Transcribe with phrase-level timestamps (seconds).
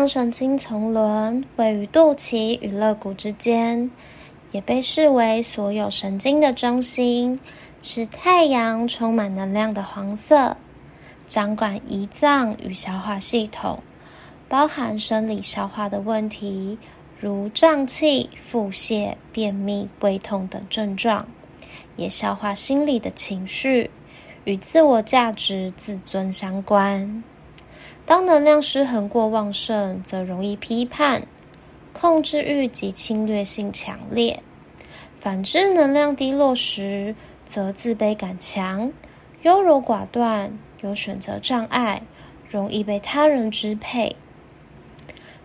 [0.00, 3.90] 阳神经丛轮位于肚脐与肋骨之间，
[4.50, 7.38] 也被视为所有神经的中心，
[7.82, 10.56] 是太阳充满能量的黄色，
[11.26, 13.82] 掌管胰脏与消化系统，
[14.48, 16.78] 包含生理消化的问题，
[17.18, 21.28] 如胀气、腹泻、便秘、胃痛等症状，
[21.96, 23.90] 也消化心理的情绪，
[24.44, 27.22] 与自我价值、自尊相关。
[28.06, 31.26] 当能量失衡过旺盛，则容易批判、
[31.92, 34.40] 控制欲及侵略性强烈；
[35.18, 38.92] 反之，能量低落时，则自卑感强、
[39.42, 42.02] 优柔寡断、有选择障碍，
[42.48, 44.16] 容易被他人支配。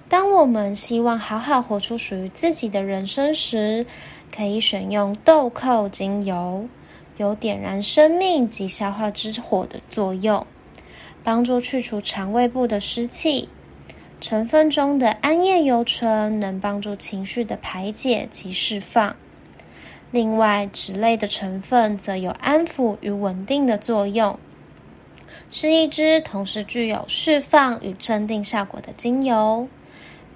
[0.07, 3.85] 当我们希望好好活出属于自己的人生时，
[4.35, 6.67] 可以选用豆蔻精油，
[7.17, 10.45] 有点燃生命及消化之火的作用。
[11.25, 13.49] 帮助去除肠胃部的湿气，
[14.21, 19.15] 成分中的氨叶油醇能帮助情绪的排解及释放。
[20.11, 24.37] 另外，脂类的成分则有安抚与稳定的作用，
[25.51, 29.67] 是一支同时具有释放与镇定效果的精油。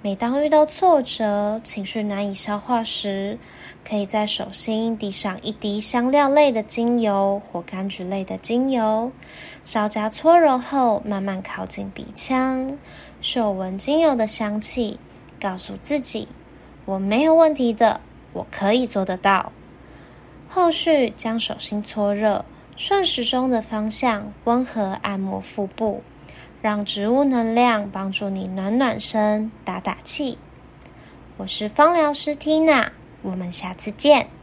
[0.02, 3.38] 每当遇到挫折、情绪难以消化时，
[3.88, 9.10] 可以在手心滴上一滴香料类的精油或柑橘类的精油，
[9.64, 12.78] 稍加搓揉后，慢慢靠近鼻腔，
[13.20, 14.98] 嗅闻精油的香气，
[15.40, 16.28] 告诉自己
[16.86, 18.00] ：“我没有问题的，
[18.32, 19.52] 我可以做得到。”
[20.48, 22.44] 后续将手心搓热，
[22.76, 26.02] 顺时钟的方向温和按摩腹部。
[26.62, 30.36] 让植物能量帮助你暖暖身、打打气。
[31.38, 32.92] 我是芳疗师缇娜，
[33.22, 34.39] 我们下次见。